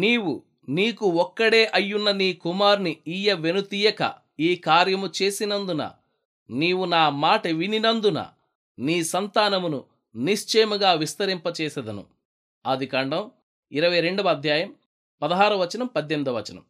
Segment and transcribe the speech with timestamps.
[0.00, 5.90] నీవు నీకు ఒక్కడే అయ్యున్న నీ కుమార్ని ఈయ వెనుతీయక ఈ కార్యము చేసినందున
[6.50, 8.26] నీవు నా మాట వినినందున
[8.78, 9.84] నీ సంతానమును
[10.16, 12.04] నిశ్చయముగా విస్తరింపచేసెదను.
[12.66, 13.30] ఆది కాండం
[13.72, 14.74] ఇరవై రెండవ అధ్యాయం
[15.22, 16.64] పదహార వచనం పద్దెనిమిదవ వచనం.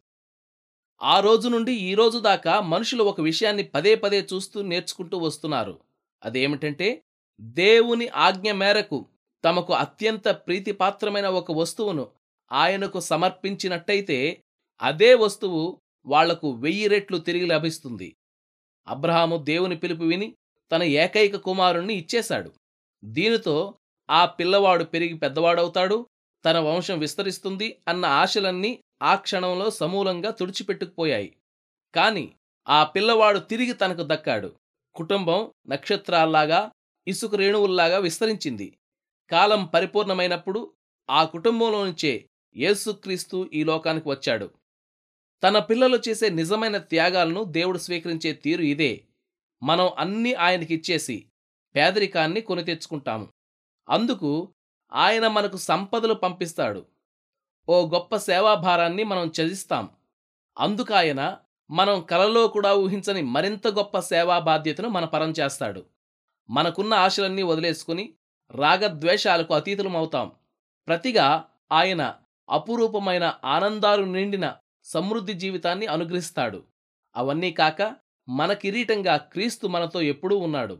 [1.03, 5.79] ఆ రోజు నుండి ఈ రోజు దాకా మనుషులు ఒక విషయాన్ని పదే పదే చూస్తూ నేర్చుకుంటూ వస్తున్నారు.
[6.23, 7.03] అదేమిటంటే
[7.41, 9.05] దేవుని ఆజ్ఞ మేరకు
[9.45, 12.07] తమకు అత్యంత ప్రీతిపాత్రమైన ఒక వస్తువును
[12.51, 14.43] ఆయనకు సమర్పించినట్టయితే
[14.81, 18.15] అదే వస్తువు వాళ్ళకు వెయ్యి రెట్లు తిరిగి లభిస్తుంది.
[18.87, 20.35] అబ్రహాము దేవుని పిలుపు విని
[20.71, 22.51] తన ఏకైక కుమారుణ్ణి ఇచ్చేశాడు.
[23.03, 23.77] దీనితో
[24.09, 26.07] ఆ పిల్లవాడు పెరిగి పెద్దవాడవుతాడు
[26.45, 31.35] తన వంశం విస్తరిస్తుంది అన్న ఆశలన్నీ ఆ క్షణంలో సమూలంగా తుడిచిపెట్టుకుపోయాయి.
[31.95, 32.35] కాని
[32.69, 34.55] ఆ పిల్లవాడు తిరిగి తనకు దక్కాడు.
[34.95, 36.71] కుటుంబం నక్షత్రాల్లాగా
[37.07, 38.77] ఇసుక రేణువుల్లాగా విస్తరించింది.
[39.31, 40.73] కాలం పరిపూర్ణమైనప్పుడు
[41.09, 44.51] ఆ కుటుంబంలో నుంచే యేసుక్రీస్తు ఈ లోకానికి వచ్చాడు.
[45.43, 49.07] తన పిల్లలు చేసే నిజమైన త్యాగాలను దేవుడు స్వీకరించే తీరు ఇదే.
[49.63, 51.25] మనం అన్నీ ఆయనకిచ్చేసి
[51.75, 53.29] పేదరికాన్ని కొని తెచ్చుకుంటాము.
[53.89, 54.53] అందుకు
[54.93, 56.85] ఆయన మనకు సంపదలు పంపిస్తాడు.
[57.69, 59.89] ఓ గొప్ప సేవాభారాన్ని మనం చదిస్తాం
[60.59, 61.37] అందుకాయన
[61.71, 65.85] మనం కలలో కూడా ఊహించని మరింత గొప్ప సేవా బాధ్యతను మన పరం చేస్తాడు.
[66.49, 68.13] మనకున్న ఆశలన్నీ వదిలేసుకుని
[68.51, 70.31] రాగద్వేషాలకు అతీతులమవుతాం.
[70.87, 76.63] ప్రతిగా ఆయన అపురూపమైన ఆనందాలు నిండిన సమృద్ధి జీవితాన్ని అనుగ్రహిస్తాడు.
[77.15, 77.95] అవన్నీ కాక
[78.29, 80.79] మన కిరీటంగా క్రీస్తు మనతో ఎప్పుడూ ఉన్నాడు.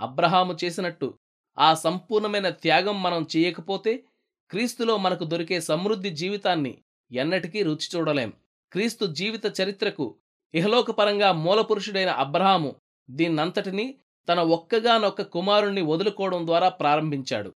[0.00, 1.14] అబ్రహాము చేసినట్టు
[1.58, 4.04] ఆ సంపూర్ణమైన త్యాగం మనం చేయకపోతే
[4.50, 6.78] క్రీస్తులో మనకు దొరికే సమృద్ధి జీవితాన్ని
[7.12, 8.32] ఎన్నటికీ రుచి చూడలేం.
[8.72, 10.14] క్రీస్తు జీవిత చరిత్రకు
[10.54, 12.76] ఇహలోకపరంగా మూలపురుషుడైన అబ్రహాము
[13.10, 13.94] దీన్నంతటినీ
[14.28, 17.54] తన ఒక్కగానొక్క కుమారుణ్ణి వదులుకోవడం ద్వారా ప్రారంభించాడు.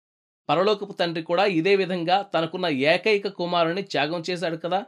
[0.52, 4.86] పరలోకపు తండ్రి కూడా ఇదే విధంగా తనకున్న ఏకైక కుమారుణ్ణి త్యాగం చేశాడు కదా.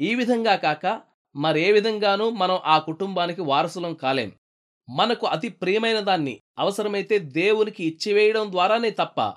[0.00, 1.02] ఈ విధంగా కాక
[1.36, 4.32] మరే విధంగానూ మనం ఆ కుటుంబానికి వారసులం కాలేం.
[4.90, 9.32] మనకు అతి ప్రియమైన దాన్ని అవసరమైతే దేవునికి ఇచ్చివేయడం ద్వారానే తప్ప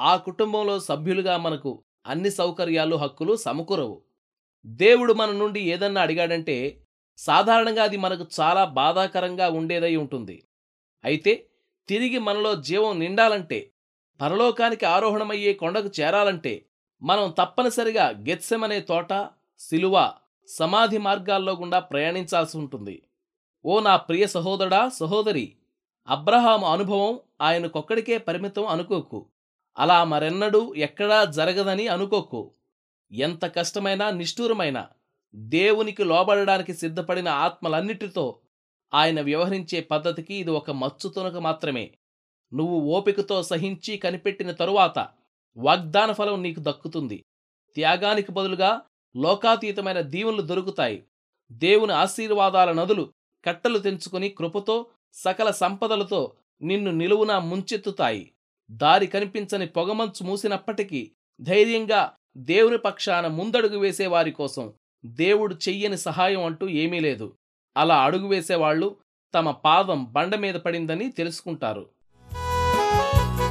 [0.00, 4.02] ఆ కుటుంబంలో సభ్యులుగా మనకు అన్ని సౌకర్యాలు హక్కులు సమకూరవు.
[4.66, 6.80] దేవుడు మన నుండి ఏదన్నా అడిగాడంటే
[7.18, 10.42] సాధారణంగా అది మనకు చాలా బాధాకరంగా ఉండేదై ఉంటుంది.
[11.04, 11.46] అయితే
[11.88, 13.70] తిరిగి మనలో జీవం నిండాలంటే
[14.20, 16.66] పరలోకానికి ఆరోహణమయ్యే కొండకు చేరాలంటే
[17.02, 20.12] మనం తప్పనిసరిగా గెత్సెమనే తోట సిలువ
[20.48, 23.02] సమాధి మార్గాల్లో గుండా ప్రయాణించాల్సి ఉంటుంది.
[23.64, 25.56] ఓ నా ప్రియ సహోదరా సహోదరి
[26.08, 29.26] అబ్రహాము అనుభవం ఆయనకొక్కడికే పరిమితం అనుకోకు.
[29.78, 32.54] అలా మరెన్నడూ ఎక్కడా జరగదని అనుకోకు.
[33.12, 34.86] ఎంత కష్టమైనా నిష్ఠూరమైన
[35.34, 38.38] దేవునికి లోబడడానికి సిద్ధపడిన ఆత్మలన్నిటితో
[38.94, 41.90] ఆయన వ్యవహరించే పద్ధతికి ఇది ఒక మచ్చుతునక మాత్రమే.
[42.52, 45.08] నువ్వు ఓపికతో సహించి కనిపెట్టిన తరువాత
[45.56, 47.22] వాగ్దాన ఫలం నీకు దక్కుతుంది.
[47.74, 48.80] త్యాగానికి బదులుగా
[49.16, 51.06] లోకాతీతమైన దీవులు దొరుకుతాయి.
[51.52, 53.12] దేవుని ఆశీర్వాదాల నదులు
[53.44, 58.32] కట్టలు తెంచుకుని కృపతో సకల సంపదలతో నిన్ను నిలువునా ముంచెత్తుతాయి.
[58.70, 64.74] దారి కనిపించని పొగమంచు మూసినప్పటికీ ధైర్యంగా దేవుని పక్షాన ముందడుగు వేసేవారి కోసం
[65.06, 67.36] దేవుడు చెయ్యని సహాయం అంటూ ఏమీ లేదు.
[67.76, 68.96] అలా అడుగు వేసేవాళ్ళు
[69.34, 71.90] తమ పాదం బండ మీద పడిందని తెలుసుకుంటారు.
[72.90, 73.49] Música